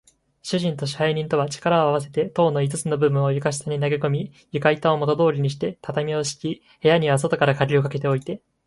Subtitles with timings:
[0.41, 8.41] 主人と支配人とは、力をあわせて塔の五つの部分を床下に投げこみ、床板をもとどおりにして、畳をしき、部屋には外からかぎをかけておいて、